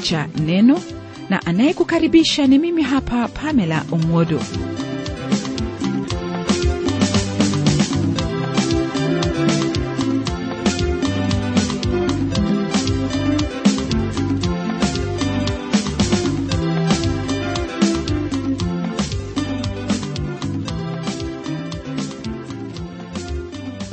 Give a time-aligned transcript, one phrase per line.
[0.00, 0.80] cha neno.
[1.30, 4.40] Na anayekukaribisha ni mimi hapa pamela umodo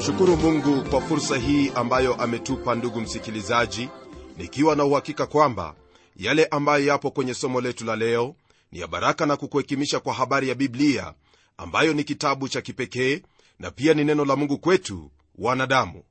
[0.05, 3.89] shukuru mungu kwa fursa hii ambayo ametupa ndugu msikilizaji
[4.37, 5.73] nikiwa na uhakika kwamba
[6.17, 8.35] yale ambayo yapo kwenye somo letu la leo
[8.71, 11.13] ni ya baraka na kukuhekimisha kwa habari ya biblia
[11.57, 13.21] ambayo ni kitabu cha kipekee
[13.59, 16.03] na pia ni neno la mungu kwetu wanadamu.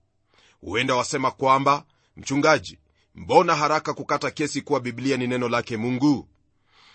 [0.61, 1.85] Huenda wasema kwamba
[2.17, 2.79] mchungaji
[3.15, 6.29] mbona haraka kukata kesi kuwa biblia ni neno lake mungu?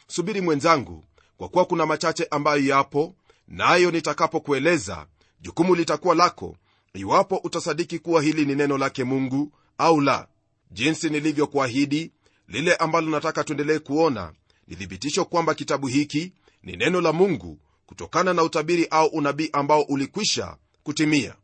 [0.08, 1.06] Subiri mwenzangu
[1.38, 3.16] kwa kuwa kuna machache ambayo yapo
[3.48, 5.06] nayo nitakapokueleza
[5.42, 6.56] jukumu litakuwa lako
[6.94, 10.28] iwapo utasadiki kuwa hili ni neno lake mungu au la.
[10.72, 12.12] Jinsi nilivyokuahidi
[12.52, 14.34] lile ambalo nataka tuendelee kuona
[14.68, 19.82] ni thibitisho kwamba kitabu hiki ni neno la mungu kutokana na utabiri au unabii ambao
[19.82, 21.36] ulikwisha kutimia.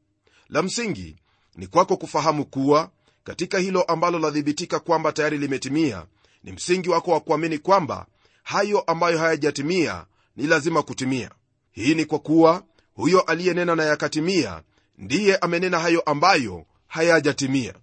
[0.50, 1.16] La msingi
[1.55, 2.89] ni kwako kufahamu kuwa
[3.23, 6.05] katika hilo ambalo lathibitika kwamba tayari limetimia
[6.44, 8.05] ni msingi wako wa kuamini kwamba
[8.44, 11.31] hayo ambayo hayajatimia ni lazima kutimia.
[11.72, 12.63] Hii ni kwa kuwa
[12.94, 14.62] huyo aliyenena na yakatimia
[14.97, 17.74] ndiye amenena hayo ambayo hayajatimia.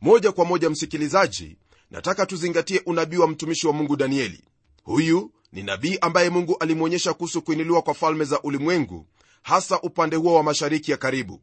[0.00, 1.56] Moja kwa moja msikilizaji
[1.90, 4.44] nataka tuzingatie unabii wa mtumishi wa mungu danieli.
[4.82, 9.06] Huyu ni nabii ambaye mungu alimwonyesha kuhusu kuinuliwa kwa falme za ulimwengu
[9.42, 11.40] hasa upande huo wa mashariki ya karibu.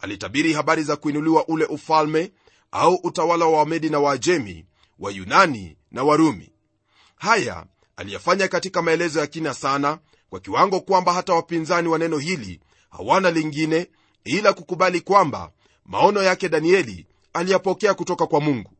[0.00, 2.32] Alitabiri habari za kuinuliwa ule ufalme
[2.70, 4.66] au utawala wa wamedi na waajemi
[4.98, 6.52] wa yunani na warumi.
[7.16, 9.98] Haya aliyafanya katika maelezo ya kina sana
[10.30, 12.60] kwa kiwango kwamba hata wapinzani wa neno hili
[12.90, 13.86] hawana lingine
[14.24, 15.52] ila kukubali kwamba
[15.84, 18.70] maono yake danieli aliyapokea kutoka kwa mungu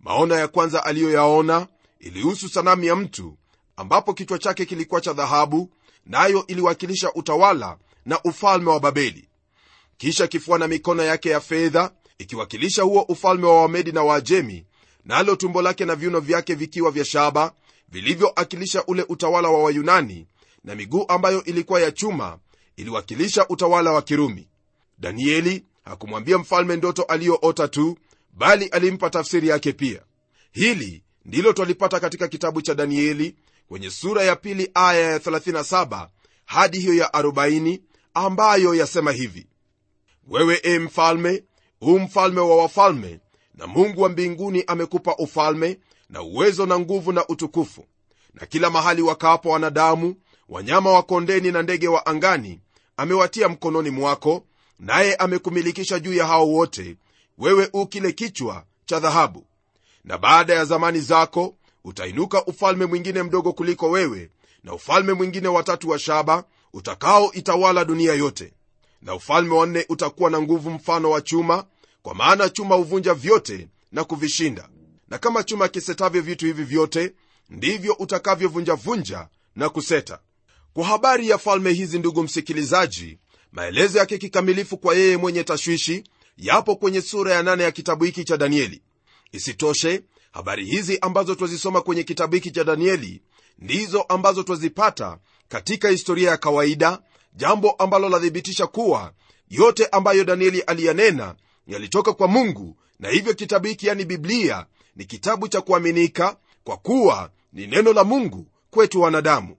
[0.00, 1.66] maono ya kwanza aliyoyaona
[2.00, 3.36] ilihusu sanamu ya mtu
[3.76, 5.70] ambapo kichwa chake kilikuwa cha dhahabu
[6.06, 9.28] nayo na iliwakilisha utawala na ufalme wa babeli.
[9.96, 14.66] Kisha kifua na mikono yake ya fedha ikiwakilisha huo ufalme wa wamedi na waajemi
[15.04, 17.52] nalo na tumbo lake na viuno vyake vikiwa vya shaba
[17.88, 20.26] vilivyoakilisha ule utawala wa wayunani
[20.64, 22.38] na miguu ambayo ilikuwa ya chuma
[22.76, 24.48] iliwakilisha utawala wa kirumi.
[24.98, 27.98] Danieli hakumwambia mfalme ndoto aliyoota tu
[28.36, 30.02] bali alimpa tafsiri yake pia.
[30.52, 33.36] Hili ndilo twalipata katika kitabu cha danieli
[33.68, 36.08] kwenye sura ya pili aya ya 37
[36.44, 37.80] hadi hiyo ya 40
[38.14, 39.46] ambayo yasema hivi.
[40.28, 41.44] Wewe e mfalme
[41.80, 43.20] huu mfalme wa wafalme
[43.54, 45.78] na mungu wa mbinguni amekupa ufalme
[46.10, 47.84] na uwezo na nguvu na utukufu.
[48.34, 50.14] Na kila mahali wakaapo wanadamu
[50.48, 52.60] wanyama wa kondeni na ndege wa angani
[52.96, 54.46] amewatia mkononi mwako
[54.78, 56.96] naye amekumilikisha juu ya hao wote
[57.38, 59.46] wewe u kile kichwa cha dhahabu.
[60.04, 64.30] Na baada ya zamani zako utainuka ufalme mwingine mdogo kuliko wewe
[64.64, 68.52] na ufalme mwingine watatu wa shaba utakao itawala dunia yote.
[69.02, 71.64] Na ufalme wa nne utakuwa na nguvu mfano wa chuma
[72.02, 74.68] kwa maana chuma huvunja vyote na kuvishinda.
[75.08, 77.14] Na kama chuma kisetavyo vitu hivi vyote
[77.50, 80.18] ndivyo utakavyovunjavunja na kuseta.
[80.72, 83.18] Kwa habari ya falme hizi ndugu msikilizaji
[83.52, 86.04] maelezo yake kikamilifu kwa yeye mwenye tashwishi
[86.36, 88.82] yapo kwenye sura ya nane ya kitabu hiki cha danieli.
[89.32, 90.02] Isitoshe
[90.32, 93.22] habari hizi ambazo twazisoma kwenye kitabu hiki cha danieli
[93.58, 95.18] ndizo ambazo twazipata
[95.48, 96.98] katika historia ya kawaida
[97.34, 99.12] jambo ambalo lathibitisha kuwa
[99.50, 101.34] yote ambayo danieli aliyanena
[101.66, 104.66] yalitoka kwa mungu na hivyo kitabu hiki yani biblia
[104.96, 109.56] ni kitabu cha kuaminika kwa kuwa ni neno la mungu kwetu wanadamu.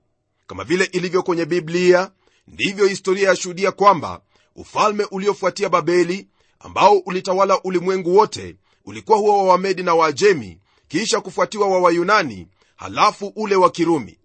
[0.48, 2.12] Kama vile ilivyo kwenye biblia
[2.48, 4.22] ndivyo historia yashuhudia kwamba
[4.56, 6.28] ufalme uliofuatia babeli
[6.60, 8.56] ambao ulitawala ulimwengu wote
[8.86, 14.20] ulikuwa huo wa wamedi na waajemi kisha kufuatiwa wa wayunani halafu ule wa kirumi.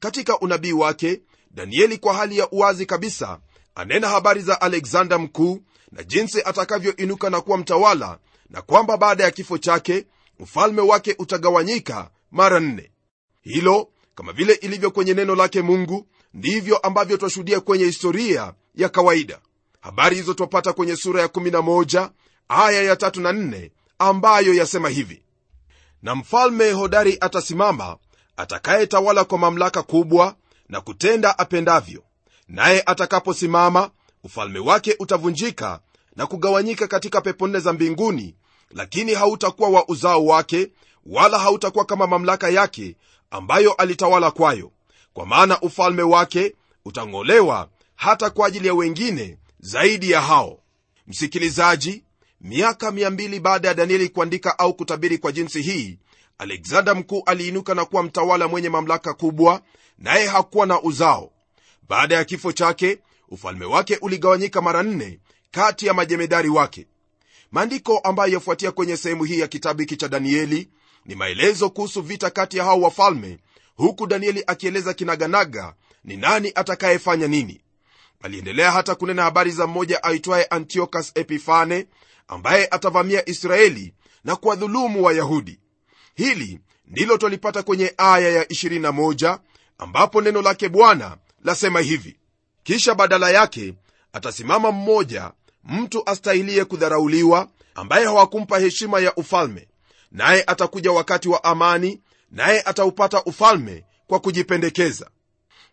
[0.00, 1.20] Katika unabii wake
[1.50, 3.40] danieli kwa hali ya uwazi kabisa
[3.74, 5.60] anena habari za alexander mkuu
[5.92, 8.18] na jinsi atakavyoinuka na kuwa mtawala
[8.50, 10.06] na kwamba baada ya kifo chake
[10.38, 12.90] ufalme wake utagawanyika mara nne.
[13.42, 19.40] Hilo kama vile ilivyo kwenye neno lake mungu ndivyo ambavyo twashuhudia kwenye historia ya kawaida
[19.80, 22.10] habari hizo twapata kwenye sura ya 11
[22.48, 25.22] aya ya 3 na 4 ambayo yasema hivi.
[26.02, 27.96] Na mfalme hodari atasimama
[28.36, 30.34] atakayetawala kwa mamlaka kubwa
[30.68, 32.02] na kutenda apendavyo.
[32.48, 33.90] Naye atakaposimama
[34.24, 35.80] ufalme wake utavunjika
[36.16, 38.34] na kugawanyika katika pepo nne za mbinguni
[38.70, 40.70] lakini hautakuwa wa uzao wake
[41.06, 42.96] wala hautakuwa kama mamlaka yake
[43.30, 44.72] ambayo alitawala kwayo.
[45.12, 46.54] Kwa maana ufalme wake
[46.84, 50.60] utang'olewa hata kwa ajili ya wengine zaidi ya hao
[51.06, 52.04] msikilizaji
[52.40, 55.98] miaka 200 baada ya danieli kuandika au kutabiri kwa jinsi hii
[56.38, 59.62] alexander mkuu aliinuka na kuwa mtawala mwenye mamlaka kubwa
[59.98, 61.32] naye hakuwa na uzao.
[61.88, 62.98] Baada ya kifo chake
[63.28, 65.18] ufalme wake uligawanyika mara nne
[65.50, 66.86] kati ya majemedari wake.
[67.50, 70.68] Maandiko ambayo yafuatia kwenye sehemu hii ya kitabu hiki cha danieli
[71.06, 73.38] ni maelezo kuhusu vita kati ya hao wafalme
[73.76, 75.74] huku danieli akieleza kinaganaga
[76.04, 77.60] ni nani atakayefanya nini
[78.22, 81.86] aliendelea hata kunena habari za mmoja aitwaye antiokas epifane
[82.28, 83.94] ambaye atavamia israeli
[84.24, 85.60] na kuwadhulumu wayahudi.
[86.14, 89.38] Hili ndilo twalipata kwenye aya ya 21
[89.78, 92.16] ambapo neno lake bwana lasema hivi.
[92.62, 93.74] Kisha badala yake
[94.12, 95.32] atasimama mmoja
[95.64, 99.68] mtu astahilie kudharauliwa ambaye hawakumpa heshima ya ufalme.
[100.12, 102.00] Naye atakuja wakati wa amani
[102.30, 105.10] naye ataupata ufalme kwa kujipendekeza.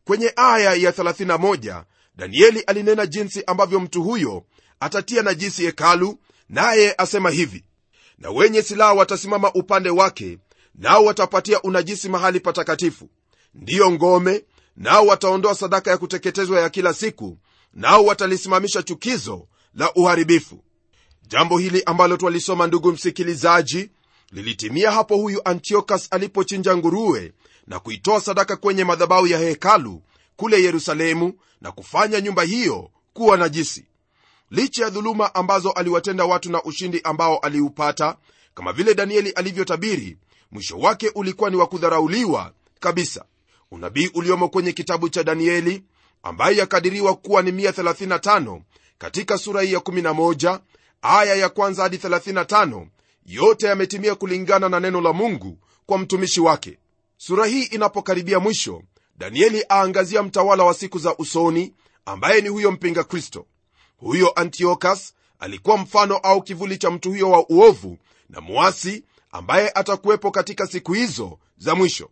[0.06, 1.84] Kwenye aya ya 31
[2.18, 4.44] danieli alinena jinsi ambavyo mtu huyo
[4.80, 6.18] atatia najisi hekalu
[6.50, 7.64] naye asema hivi
[8.18, 10.38] na wenye silaha watasimama upande wake
[10.76, 13.10] nao watapatia unajisi mahali patakatifu.
[13.56, 17.38] Ndiyo ngome nao wataondoa sadaka ya kuteketezwa ya kila siku
[17.74, 20.64] nao watalisimamisha chukizo la uharibifu.
[21.28, 23.90] Jambo hili ambalo twalisoma ndugu msikilizaji
[24.32, 27.34] lilitimia hapo huyu antiokas alipochinja nguruwe
[27.68, 30.02] na kuitoa sadaka kwenye madhabahu ya hekalu
[30.38, 33.86] kule yerusalemu na kufanya nyumba hiyo kuwa najisi.
[34.52, 38.18] Licha ya dhuluma ambazo aliwatenda watu na ushindi ambao aliupata
[38.54, 40.18] kama vile danieli alivyotabiri
[40.52, 43.26] mwisho wake ulikuwa ni wa kudharauliwa kabisa.
[43.72, 45.84] Unabii uliomo kwenye kitabu cha danieli
[46.24, 48.62] ambaye yakadiriwa kuwa ni 135
[48.98, 50.60] katika sura hii ya 11
[51.02, 52.88] aya ya kwanza hadi 35
[53.26, 56.78] yote yametimia kulingana na neno la mungu kwa mtumishi wake.
[57.18, 58.84] Sura hii inapokaribia mwisho
[59.18, 61.74] danieli aangazia mtawala wa siku za usoni
[62.06, 63.46] ambaye ni huyo mpinga kristo.
[63.98, 67.98] Huyo antiokas alikuwa mfano au kivuli cha mtu huyo wa uovu
[68.30, 72.10] na muasi ambaye atakuwepo katika siku hizo za mwisho.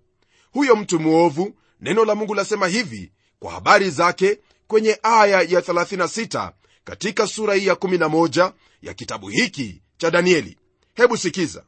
[0.51, 6.51] Huyo mtu mwovu neno la mungu lasema hivi kwa habari zake kwenye aya ya 36
[6.83, 10.57] katika sura hii ya 11 ya kitabu hiki cha danieli.
[10.93, 11.63] Hebu sikiza.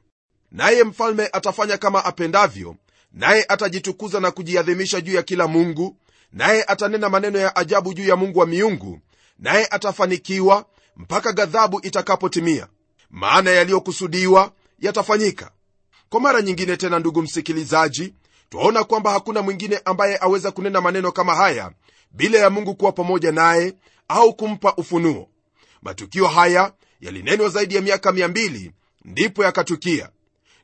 [0.52, 2.76] Naye mfalme atafanya kama apendavyo
[3.14, 5.98] naye atajitukuza na kujiadhimisha juu ya kila mungu.
[6.34, 9.00] Naye atanena maneno ya ajabu juu ya mungu wa miungu.
[9.40, 10.66] Naye atafanikiwa
[10.98, 12.68] mpaka ghadhabu itakapotimia.
[13.10, 15.52] Maana yaliyokusudiwa yatafanyika.
[16.10, 18.14] Kwa mara nyingine tena ndugu msikilizaji
[18.50, 21.72] twaona kwamba hakuna mwingine ambaye aweza kunena maneno kama haya
[22.12, 23.74] bila ya mungu kuwa pamoja naye
[24.08, 25.30] au kumpa ufunuo.
[25.82, 26.72] Matukio haya
[27.02, 28.72] yalinenwa zaidi ya miaka 200
[29.06, 30.10] ndipo yakatukia.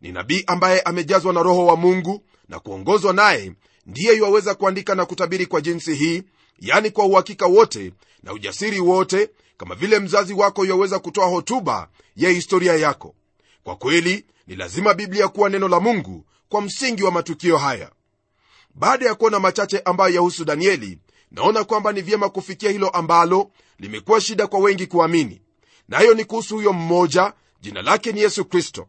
[0.02, 2.24] Ni nabii ambaye amejazwa na roho wa mungu
[2.54, 3.54] na kuongozwa naye
[3.86, 6.24] ndiye yuwaweza kuandika na kutabiri kwa jinsi hii
[6.60, 7.94] yani kwa uhakika wote
[8.24, 13.16] na ujasiri wote kama vile mzazi wako yuwaweza kutoa hotuba ya historia yako.
[13.64, 17.92] Kwa kweli ni lazima biblia kuwa neno la mungu kwa msingi wa matukio haya.
[18.76, 21.00] Baada ya kuona machache ambayo yahusu danieli
[21.32, 25.42] naona kwamba ni vyema kufikia hilo ambalo limekuwa shida kwa wengi kuamini.
[25.88, 28.88] Nayo na ni kuhusu huyo mmoja jina lake ni yesu kristo.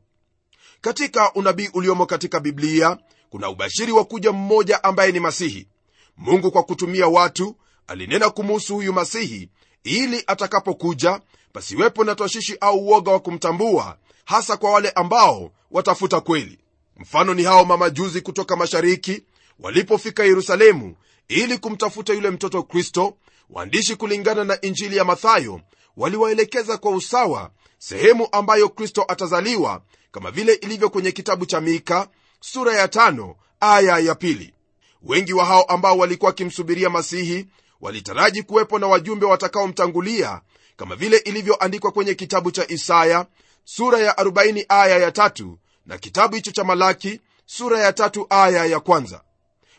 [0.80, 2.99] Katika unabii uliomo katika biblia
[3.31, 5.69] kuna ubashiri wa kuja mmoja ambaye ni masihi.
[6.16, 9.49] Mungu kwa kutumia watu alinena kumuhusu huyu masihi
[9.85, 11.21] ili atakapokuja
[11.52, 16.59] pasiwepo na twashishi au uoga wa kumtambua hasa kwa wale ambao watafuta kweli.
[16.97, 19.23] Mfano ni hao mamajuzi kutoka mashariki
[19.61, 20.97] walipofika yerusalemu
[21.28, 23.16] ili kumtafuta yule mtoto kristo.
[23.50, 25.61] Waandishi kulingana na injili ya mathayo
[25.97, 32.09] waliwaelekeza kwa usawa sehemu ambayo kristo atazaliwa kama vile ilivyo kwenye kitabu cha mika
[32.52, 34.54] sura ya tano aya ya pili.
[35.02, 37.46] Wengi wa hao ambao walikuwa wakimsubiria masihi
[37.80, 40.40] walitaraji kuwepo na wajumbe watakaomtangulia
[40.76, 43.26] kama vile ilivyoandikwa kwenye kitabu cha isaya
[43.64, 48.64] sura ya 40 aya ya tatu na kitabu hicho cha malaki sura ya tatu aya
[48.66, 49.22] ya kwanza.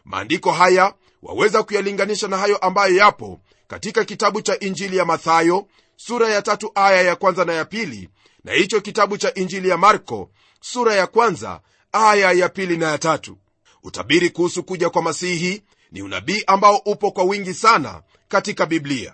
[0.06, 0.94] Maandiko haya
[1.24, 6.72] waweza kuyalinganisha na hayo ambayo yapo katika kitabu cha injili ya mathayo sura ya tatu
[6.76, 8.10] aya ya kwanza na ya pili
[8.44, 10.30] na hicho kitabu cha injili ya marko
[10.62, 11.62] sura ya kwanza
[11.96, 13.38] aya ya pili na ya tatu.
[13.84, 19.14] Utabiri kuhusu kuja kwa masihi ni unabii ambao upo kwa wingi sana katika biblia.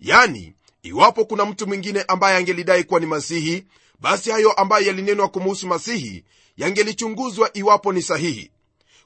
[0.00, 3.66] Yani iwapo kuna mtu mwingine ambaye angelidai kuwa ni masihi
[4.00, 6.24] basi hayo ambayo yalinenwa kumuhusu masihi
[6.56, 8.50] yangelichunguzwa iwapo ni sahihi.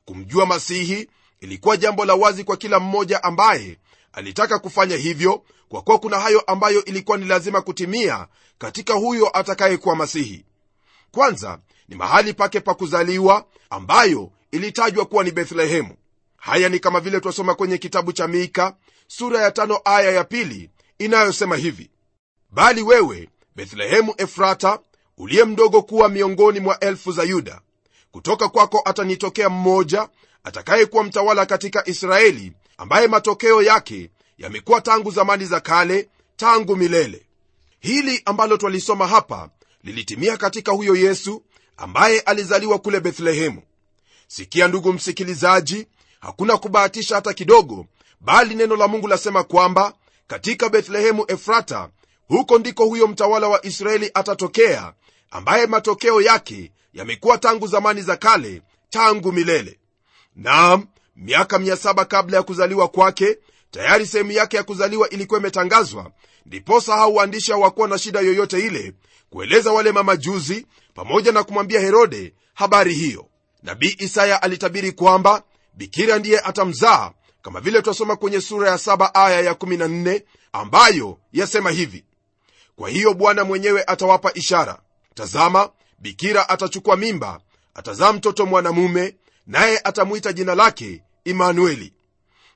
[0.04, 1.08] Kumjua masihi
[1.40, 3.78] ilikuwa jambo la wazi kwa kila mmoja ambaye
[4.12, 8.26] alitaka kufanya hivyo kwa kuwa kuna hayo ambayo ilikuwa ni lazima kutimia
[8.58, 10.44] katika huyo atakayekuwa masihi.
[11.10, 15.94] Kwanza ni mahali pake pa kuzaliwa ambayo ilitajwa kuwa ni bethlehemu.
[16.36, 18.76] Haya ni kama vile twasoma kwenye kitabu cha mika
[19.06, 21.90] sura ya tano aya ya pili inayosema hivi.
[22.50, 24.78] Bali wewe bethlehemu efrata
[25.16, 27.60] uliye mdogo kuwa miongoni mwa elfu za yuda
[28.10, 30.08] kutoka kwako atanitokea mmoja
[30.44, 37.26] atakayekuwa mtawala katika israeli ambaye matokeo yake yamekuwa tangu zamani za kale tangu milele.
[37.80, 39.50] Hili ambalo twalisoma hapa
[39.82, 41.42] lilitimia katika huyo yesu
[41.78, 43.62] ambaye alizaliwa kule bethlehemu.
[44.26, 45.86] Sikia ndugu msikilizaji
[46.20, 47.86] hakuna kubahatisha hata kidogo
[48.20, 49.92] bali neno la mungu lasema kwamba
[50.26, 51.88] katika bethlehemu efrata
[52.28, 54.92] huko ndiko huyo mtawala wa israeli atatokea
[55.30, 59.78] ambaye matokeo yake yamekuwa tangu zamani za kale tangu milele.
[60.36, 63.38] Naam miaka 7 kabla ya kuzaliwa kwake
[63.70, 66.10] tayari sehemu yake ya kuzaliwa ilikuwa imetangazwa
[66.46, 68.94] ndiposa hao waandishi hawakuwa na shida yoyote ile
[69.30, 70.66] kueleza wale mamajuzi
[70.98, 73.26] pamoja na kumwambia herode habari hiyo.
[73.62, 75.42] Nabii isaya alitabiri kwamba
[75.74, 77.12] bikira ndiye atamzaa
[77.42, 82.04] kama vile twasoma kwenye sura ya 7 aya ya 14 ambayo yasema hivi.
[82.76, 84.78] Kwa hiyo bwana mwenyewe atawapa ishara.
[85.14, 87.40] Tazama bikira atachukua mimba
[87.74, 91.92] atazaa mtoto mwanamume naye atamwita jina lake imanueli.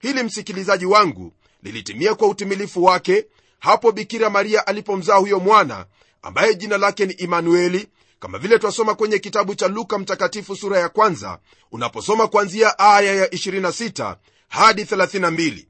[0.01, 1.33] Hili msikilizaji wangu
[1.63, 3.27] lilitimia kwa utimilifu wake
[3.59, 5.87] hapo bikira maria alipomzaa huyo mwana
[6.23, 7.89] ambaye jina lake ni imanueli
[8.23, 11.39] kama vile twasoma kwenye kitabu cha luka mtakatifu sura ya kwanza
[11.73, 14.17] unaposoma kuanzia aya ya 26
[14.49, 15.67] hadi 32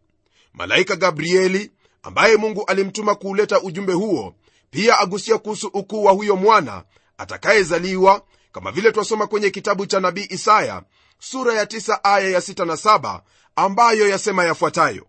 [0.53, 1.71] malaika gabrieli
[2.03, 4.35] ambaye mungu alimtuma kuuleta ujumbe huo
[4.71, 6.85] pia agusia kuhusu ukuu wa huyo mwana
[7.19, 10.83] atakayezaliwa kama vile twasoma kwenye kitabu cha nabii isaya
[11.19, 13.21] sura ya 9 aya ya 6 na 7
[13.57, 15.07] ambayo yasema yafuatayo.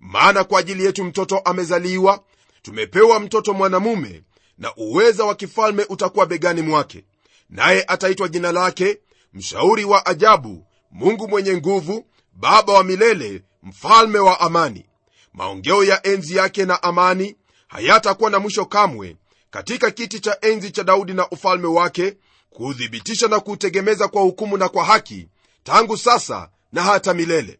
[0.00, 2.20] Maana kwa ajili yetu mtoto amezaliwa
[2.62, 4.22] tumepewa mtoto mwanamume
[4.58, 7.04] na uweza wa kifalme utakuwa begani mwake.
[7.50, 8.98] Naye ataitwa jina lake
[9.32, 14.86] mshauri wa ajabu mungu mwenye nguvu baba wa milele mfalme wa amani.
[15.32, 17.36] Maongeo ya enzi yake na amani
[17.68, 19.16] hayatakuwa na mwisho kamwe
[19.50, 22.16] katika kiti cha enzi cha daudi na ufalme wake
[22.50, 25.28] kuuthibitisha na kuutegemeza kwa hukumu na kwa haki
[25.64, 27.58] tangu sasa na hata milele.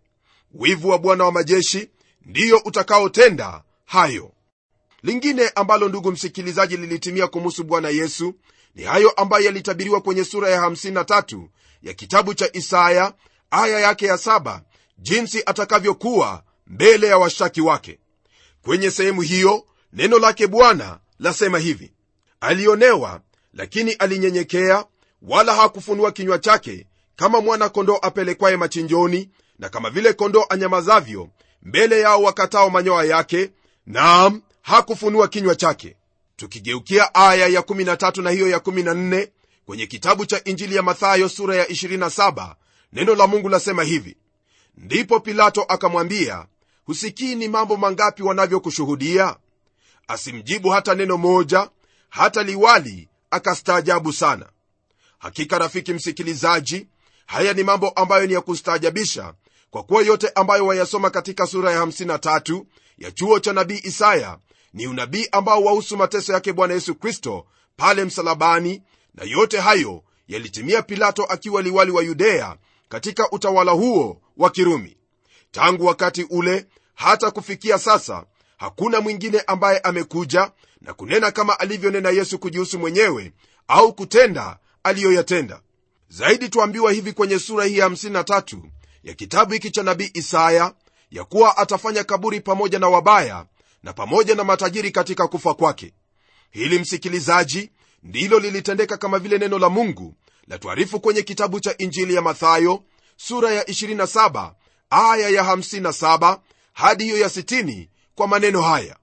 [0.54, 1.90] Wivu wa bwana wa majeshi
[2.26, 4.32] ndiyo utakaotenda hayo
[5.04, 8.34] lingine ambalo ndugu msikilizaji lilitimia kumuhusu bwana yesu
[8.74, 11.46] ni hayo ambayo yalitabiriwa kwenye sura ya 53
[11.82, 13.12] ya kitabu cha isaya
[13.50, 14.60] aya yake ya 7
[14.98, 17.98] jinsi atakavyokuwa mbele ya washtaki wake.
[18.62, 21.92] Kwenye sehemu hiyo neno lake bwana lasema hivi
[22.40, 23.20] alionewa
[23.54, 24.84] lakini alinyenyekea
[25.22, 31.28] wala hakufunua kinywa chake kama mwana kondoo apelekwaye machinjoni na kama vile kondoo anyamazavyo
[31.62, 33.50] mbele yao wakatao manyoya yake
[33.86, 35.96] naam hakufunua kinywa chake.
[36.36, 39.28] Tukigeukia aya ya 13 na hiyo ya 14
[39.66, 42.54] kwenye kitabu cha injili ya mathayo sura ya 27
[42.92, 44.16] neno la mungu lasema hivi.
[44.76, 46.46] Ndipo pilato akamwambia
[46.84, 49.36] husikii ni mambo mangapi wanavyokushuhudia?
[50.08, 51.68] Asimjibu hata neno moja
[52.08, 54.46] hata liwali akastaajabu sana.
[55.18, 56.86] Hakika rafiki msikilizaji
[57.26, 59.34] haya ni mambo ambayo ni ya kustaajabisha
[59.70, 62.64] kwa kuwa yote ambayo wayasoma katika sura ya 53
[62.98, 64.38] ya chuo cha nabii isaya
[64.74, 68.82] ni unabii ambao wahusu mateso yake bwana yesu kristo pale msalabani
[69.14, 72.56] na yote hayo yalitimia pilato akiwa liwali wa yudea
[72.88, 74.96] katika utawala huo wa kirumi.
[75.50, 78.24] Tangu wakati ule hata kufikia sasa
[78.56, 80.50] hakuna mwingine ambaye amekuja
[80.80, 83.32] na kunena kama alivyonena yesu kujihusu mwenyewe
[83.68, 85.60] au kutenda aliyoyatenda.
[86.08, 88.58] Zaidi tuambiwa hivi kwenye sura hii ya 53
[89.02, 90.74] ya kitabu hiki cha nabii isaya
[91.10, 93.46] ya kuwa atafanya kaburi pamoja na wabaya
[93.84, 95.94] na pamoja na matajiri katika kufa kwake.
[96.50, 97.70] Hili msikilizaji
[98.02, 100.14] ndilo lilitendeka kama vile neno la mungu
[100.46, 102.82] la tuarifu kwenye kitabu cha injili ya mathayo
[103.16, 104.52] sura ya 27
[104.90, 106.38] aya ya 57
[106.72, 108.96] hadi hiyo ya 60 kwa maneno haya.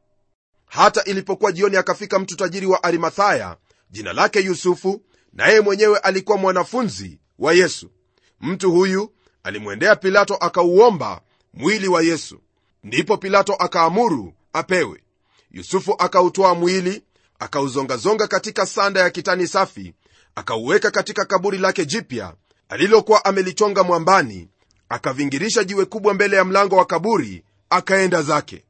[0.65, 3.57] Hata ilipokuwa jioni akafika mtu tajiri wa arimathaya
[3.89, 5.01] jina lake yusufu
[5.33, 7.91] naye mwenyewe alikuwa mwanafunzi wa yesu.
[8.41, 11.21] Mtu huyu alimwendea pilato akauomba
[11.53, 12.39] mwili wa yesu.
[12.83, 15.03] Ndipo pilato akaamuru apewe.
[15.51, 17.03] Yusufu akautoa mwili
[17.39, 19.93] akauzongazonga katika sanda ya kitani safi
[20.36, 22.34] akauweka katika kaburi lake jipya
[22.70, 24.48] alilokuwa amelichonga mwambani
[24.89, 28.65] akavingirisha jiwe kubwa mbele ya mlango wa kaburi akaenda zake.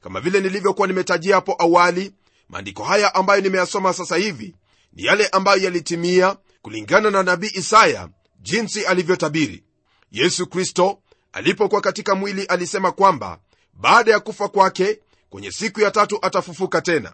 [0.00, 2.14] Kama vile nilivyokuwa nimetajia hapo awali
[2.48, 4.54] maandiko haya ambayo nimeyasoma sasa hivi
[4.92, 8.08] ni yale ambayo yalitimia kulingana na nabii isaya
[8.40, 9.64] jinsi alivyotabiri.
[10.12, 10.98] Yesu kristo
[11.32, 13.38] alipokuwa katika mwili alisema kwamba
[13.74, 15.00] baada ya kufa kwake
[15.34, 17.12] kwenye siku ya tatu atafufuka tena.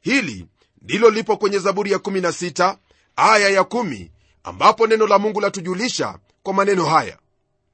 [0.00, 0.46] Hili
[0.82, 2.76] ndilo lipo kwenye zaburi ya 16
[3.16, 4.08] aya ya 1
[4.44, 7.18] ambapo neno la mungu latujulisha kwa maneno haya.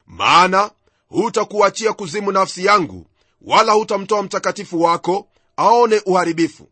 [0.07, 0.71] Maana
[1.09, 3.07] hutakuachia kuzimu nafsi yangu
[3.43, 6.69] wala hutamtoa mtakatifu wako aone uharibifu.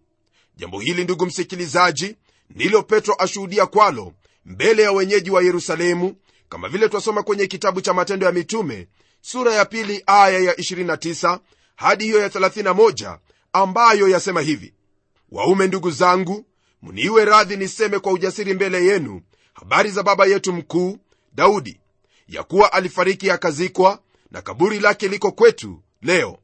[0.57, 2.17] Jambo hili ndugu msikilizaji
[2.50, 4.12] ndilo petro ashuhudia kwalo
[4.45, 6.17] mbele ya wenyeji wa yerusalemu
[6.49, 8.89] kama vile twasoma kwenye kitabu cha matendo ya mitume
[9.21, 11.39] sura ya pili aya ya 29
[11.80, 13.18] hadi hiyo ya 31
[13.52, 14.75] ambayo yasema hivi
[15.32, 16.44] waume ndugu zangu
[16.82, 19.22] mniiwe radhi niseme kwa ujasiri mbele yenu
[19.54, 20.99] habari za baba yetu mkuu
[21.32, 21.80] daudi
[22.28, 23.99] ya kuwa alifariki akazikwa
[24.30, 26.38] na kaburi lake liko kwetu leo.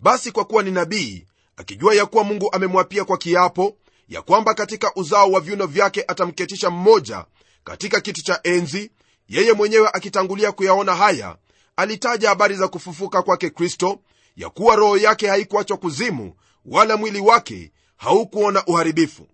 [0.00, 1.26] Basi kwa kuwa ni nabii
[1.56, 3.76] akijua ya kuwa mungu amemwapia kwa kiapo
[4.08, 7.24] ya kwamba katika uzao wa viuno vyake atamketisha mmoja
[7.64, 8.90] katika kiti cha enzi
[9.28, 11.36] yeye mwenyewe akitangulia kuyaona haya
[11.76, 14.00] alitaja habari za kufufuka kwake kristo
[14.36, 19.26] ya kuwa roho yake haikuachwa kuzimu wala mwili wake haukuona uharibifu.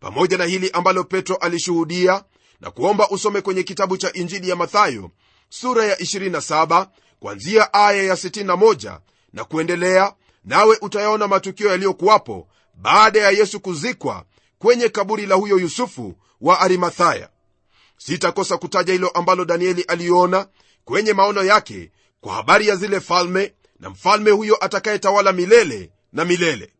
[0.00, 2.24] Pamoja na hili ambalo petro alishuhudia
[2.60, 5.10] na kuomba usome kwenye kitabu cha injili ya mathayo
[5.48, 6.86] sura ya 27
[7.20, 8.98] kwanzia aya ya 61
[9.32, 10.12] na kuendelea
[10.44, 14.24] nawe utayaona matukio yaliyokuwapo baada ya yesu kuzikwa
[14.58, 17.28] kwenye kaburi la huyo yusufu wa arimathaya.
[17.96, 20.46] Sitakosa kutaja hilo ambalo danieli aliona
[20.84, 21.90] kwenye maono yake
[22.20, 26.72] kwa habari ya zile falme na mfalme huyo atakayetawala milele na milele.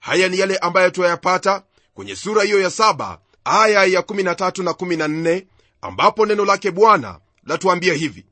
[0.00, 1.62] Haya ni yale ambayo tuyayapata
[1.94, 5.46] kwenye sura hiyo ya saba aya ya 13 na 14
[5.80, 8.26] ambapo neno lake bwana latuambia hivi.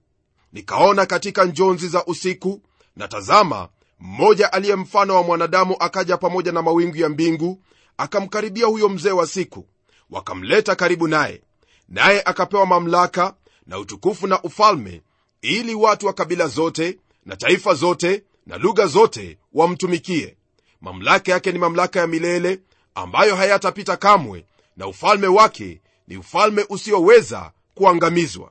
[0.52, 2.62] Nikaona katika njonzi za usiku
[2.96, 3.68] na tazama
[4.00, 7.62] mmoja aliye mfano wa mwanadamu akaja pamoja na mawingu ya mbingu
[7.96, 9.66] akamkaribia huyo mzee wa siku.
[10.10, 11.42] Wakamleta karibu naye.
[11.88, 13.34] Naye akapewa mamlaka
[13.66, 15.02] na utukufu na ufalme
[15.42, 20.36] ili watu wa kabila zote na taifa zote na lugha zote wamtumikie.
[20.80, 22.60] Mamlaka yake ni mamlaka ya milele
[22.94, 24.44] ambayo hayatapita kamwe
[24.76, 28.50] na ufalme wake ni ufalme usioweza kuangamizwa.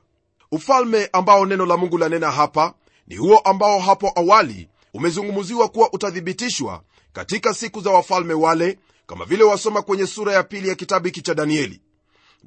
[0.52, 2.74] Ufalme ambao neno la mungu lanena hapa
[3.06, 6.82] ni huo ambao hapo awali umezungumziwa kuwa utathibitishwa
[7.12, 11.22] katika siku za wafalme wale kama vile wasoma kwenye sura ya pili ya kitabu hiki
[11.22, 11.80] cha danieli.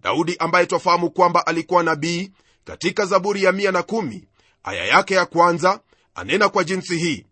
[0.01, 2.31] Daudi ambaye twafahamu kwamba alikuwa nabii
[2.63, 4.21] katika zaburi ya 110
[4.63, 5.79] aya yake ya kwanza
[6.15, 7.25] anena kwa jinsi hii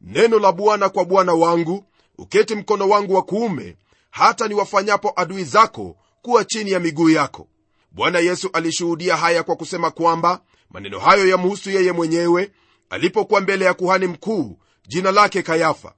[0.00, 1.84] neno la bwana kwa bwana wangu
[2.18, 3.76] uketi mkono wangu wa kuume
[4.10, 7.48] hata niwafanyapo adui zako kuwa chini ya miguu yako.
[7.92, 12.50] Bwana yesu alishuhudia haya kwa kusema kwamba maneno hayo yamhusu yeye mwenyewe
[12.90, 15.94] alipokuwa mbele ya kuhani mkuu jina lake kayafa.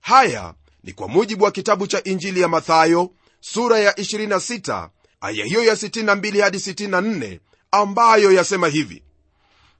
[0.00, 0.54] Haya
[0.84, 4.88] ni kwa mujibu wa kitabu cha injili ya mathayo sura ya 26
[5.20, 7.38] aya hiyo ya 62 hadi 64
[7.70, 9.02] ambayo yasema hivi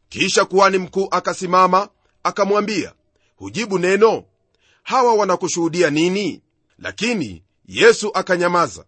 [0.08, 1.88] kisha kuhani mkuu akasimama
[2.22, 2.92] akamwambia
[3.36, 4.24] hujibu neno?
[4.82, 6.42] Hawa wanakushuhudia nini?
[6.78, 8.84] Lakini yesu akanyamaza.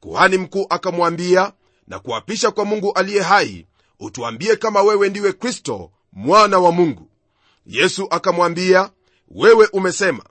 [0.00, 1.52] Kuhani mkuu akamwambia
[1.88, 3.66] na kuapisha kwa mungu aliye hai
[4.00, 7.08] utuambie kama wewe ndiwe kristo mwana wa mungu.
[7.66, 8.90] Yesu akamwambia
[9.30, 10.24] wewe umesema.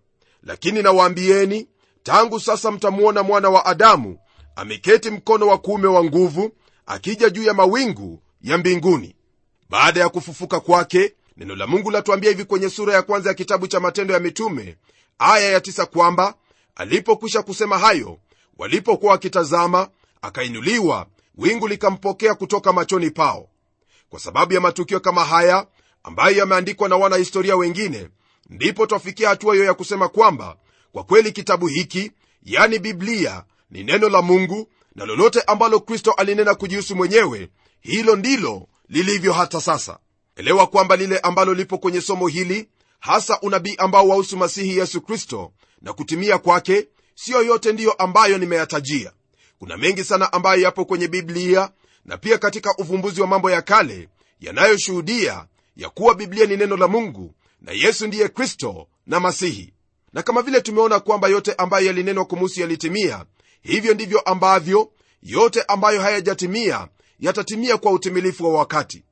[0.44, 1.68] Lakini nawaambieni
[2.04, 4.18] tangu sasa mtamwona mwana wa adamu
[4.56, 6.52] ameketi mkono wa kuume wa nguvu
[6.86, 9.16] akija juu ya mawingu ya mbinguni
[9.70, 13.68] baada ya kufufuka kwake neno la mungu latuambia hivi kwenye sura ya kwanza ya kitabu
[13.68, 14.78] cha matendo ya mitume
[15.20, 16.34] aya ya tisa kwamba
[16.76, 18.18] alipokwisha kusema hayo
[18.58, 19.90] walipokuwa wakitazama
[20.22, 23.50] akainuliwa wingu likampokea kutoka machoni pao.
[24.10, 25.68] Kwa sababu ya matukio kama haya
[26.04, 28.10] ambayo yameandikwa na wanahistoria wengine
[28.50, 30.58] ndipo twafikia hatua hiyo ya kusema kwamba
[30.92, 32.12] kwa kweli kitabu hiki
[32.44, 37.50] yani biblia ni neno la mungu na lolote ambalo kristo alinena kujihusu mwenyewe
[37.82, 40.00] hilo ndilo lilivyo hata sasa.
[40.36, 45.52] Elewa kwamba lile ambalo lipo kwenye somo hili hasa unabii ambao wahusu masihi yesu kristo
[45.82, 49.12] na kutimia kwake siyo yote ndiyo ambayo nimeyatajia.
[49.60, 51.72] Kuna mengi sana ambayo yapo kwenye biblia
[52.06, 56.88] na pia katika uvumbuzi wa mambo ya kale yanayoshuhudia ya kuwa biblia ni neno la
[56.88, 59.74] mungu na yesu ndiye kristo na masihi.
[60.14, 63.26] Na kama vile tumeona kwamba yote ambayo yalinenwa kumuhusu yalitimia
[63.62, 64.92] hivyo ndivyo ambavyo
[65.24, 66.88] yote ambayo hayajatimia
[67.20, 69.04] yatatimia kwa utimilifu wa wakati.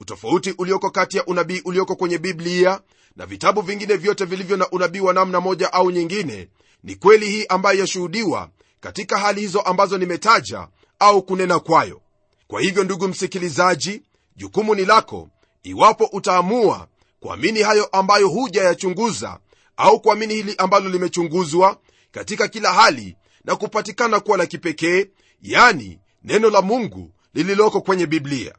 [0.00, 2.80] Utofauti ulioko kati ya unabii ulioko kwenye biblia
[3.16, 6.48] na vitabu vingine vyote vilivyo na unabii wa namna moja au nyingine
[6.82, 10.68] ni kweli hii ambayo yashuhudiwa katika hali hizo ambazo nimetaja
[10.98, 12.00] au kunena kwayo.
[12.46, 14.02] Kwa hivyo ndugu msikilizaji
[14.36, 15.28] jukumu ni lako
[15.62, 16.88] iwapo utaamua
[17.20, 19.38] kuamini hayo ambayo huja yachunguza
[19.76, 21.78] au kuamini hili ambalo limechunguzwa
[22.10, 25.06] katika kila hali na kupatikana kuwa la kipekee
[25.42, 28.54] yani neno la mungu lililoko kwenye biblia.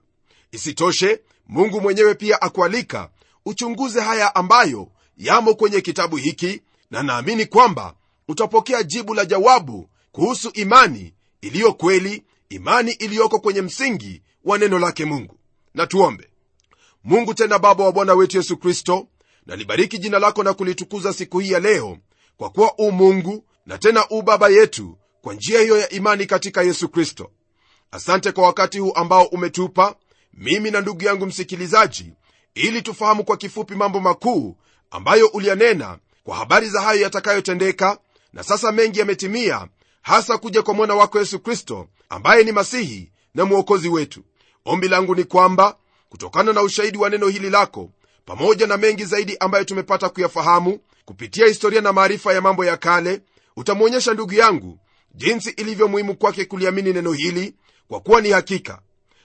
[0.51, 3.09] Isitoshe mungu mwenyewe pia akualika
[3.45, 7.93] uchunguze haya ambayo yamo kwenye kitabu hiki na naamini kwamba
[8.27, 15.05] utapokea jibu la jawabu kuhusu imani iliyo kweli imani iliyoko kwenye msingi wa neno lake
[15.05, 15.35] mungu.
[15.73, 16.29] Na tuombe.
[17.03, 19.07] Mungu tena baba wa bwana wetu yesu kristo
[19.45, 21.97] nalibariki jina lako na kulitukuza siku hii ya leo
[22.37, 26.61] kwa kuwa u mungu na tena u baba yetu kwa njia hiyo ya imani katika
[26.61, 27.31] yesu kristo
[27.91, 29.95] asante kwa wakati huu ambao umetupa
[30.33, 32.13] mimi na ndugu yangu msikilizaji
[32.55, 34.55] ili tufahamu kwa kifupi mambo makuu
[34.91, 37.97] ambayo uliyanena kwa habari za hayo yatakayotendeka
[38.33, 39.67] na sasa mengi yametimia
[40.01, 44.23] hasa kuja kwa mwana wako yesu kristo ambaye ni masihi na mwokozi wetu.
[44.65, 45.77] Ombi langu ni kwamba
[46.09, 47.89] kutokana na ushahidi wa neno hili lako
[48.25, 53.21] pamoja na mengi zaidi ambayo tumepata kuyafahamu kupitia historia na maarifa ya mambo ya kale
[53.55, 54.79] utamwonyesha ndugu yangu
[55.15, 57.53] jinsi ilivyo muhimu kwake kuliamini neno hili
[57.89, 58.81] kwa kuwa ni hakika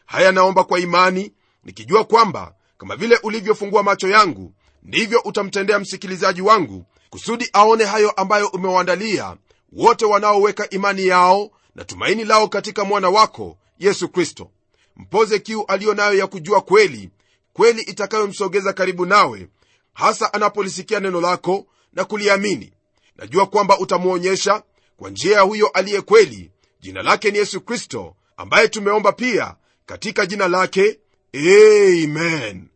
[0.06, 1.32] haya naomba kwa imani
[1.64, 8.48] nikijua kwamba kama vile ulivyofungua macho yangu ndivyo utamtendea msikilizaji wangu kusudi aone hayo ambayo
[8.48, 9.36] umewaandalia
[9.72, 14.50] wote wanaoweka imani yao na tumaini lao katika mwana wako yesu kristo.
[14.96, 17.10] Mpoze kiu aliyo nayo ya kujua kweli
[17.52, 19.48] kweli itakayomsogeza karibu nawe
[19.92, 22.72] hasa anapolisikia neno lako na kuliamini.
[23.16, 24.62] Najua kwamba utamwonyesha
[24.96, 26.50] kwa njia ya huyo aliye kweli.
[26.80, 29.54] Jina lake ni yesu kristo ambaye tumeomba pia
[29.86, 30.98] katika jina lake
[31.34, 32.68] amen.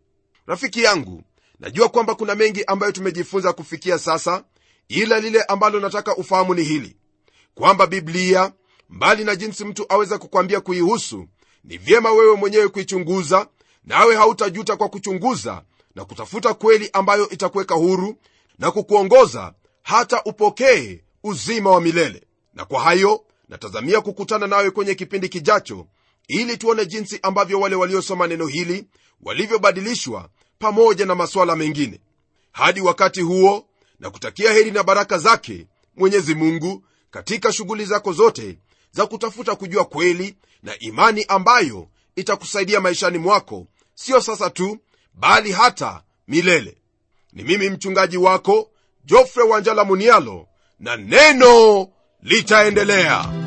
[0.47, 1.23] Rafiki yangu
[1.61, 4.45] najua kwamba kuna mengi ambayo tumejifunza kufikia sasa
[4.89, 6.97] ila lile ambalo nataka ufahamu ni hili
[7.55, 8.53] kwamba biblia
[8.91, 11.27] mbali na jinsi mtu aweza kukwambia kuihusu
[11.65, 13.49] ni vyema wewe mwenyewe kuichunguza
[13.85, 15.63] nawe hautajuta kwa kuchunguza
[15.95, 18.17] na kutafuta kweli ambayo itakuweka huru
[18.59, 22.23] na kukuongoza hata upokee uzima wa milele.
[22.55, 25.87] Na kwa hayo natazamia kukutana nawe kwenye kipindi kijacho
[26.29, 28.85] ili tuone jinsi ambavyo wale waliosoma neno hili
[29.23, 32.01] walivyobadilishwa pamoja na masuala mengine.
[32.53, 33.67] Hadi wakati huo
[34.01, 38.59] na kutakia heri na baraka zake mwenyezi mungu katika shughuli zako zote
[38.91, 44.79] za kutafuta kujua kweli na imani ambayo itakusaidia maishani mwako sio sasa tu
[45.15, 46.77] bali hata milele.
[47.33, 48.71] Ni mimi mchungaji wako
[49.05, 50.49] jofre wanjala munialo
[50.81, 51.89] na neno
[52.23, 53.38] litaendelea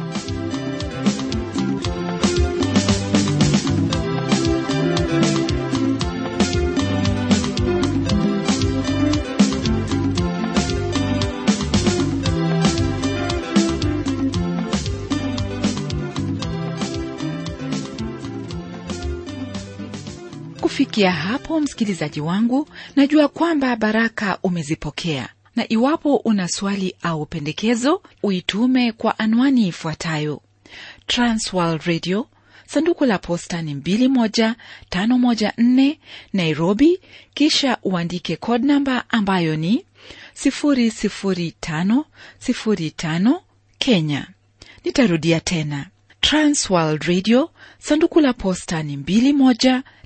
[20.82, 25.30] kufikia hapo msikilizaji wangu najua kwamba baraka umezipokea.
[25.56, 30.42] Na iwapo una swali au pendekezo uitume kwa anwani ifuatayo.
[31.86, 32.28] Radio
[32.68, 35.98] sanduku la posta ni 21514
[36.34, 37.00] nairobi.
[37.34, 39.86] Kisha uandike code namba ambayo ni
[40.46, 43.40] 00505
[43.78, 44.28] kenya.
[44.86, 45.88] Nitarudia tena.
[47.08, 49.82] Radio sanduku la posta ni 21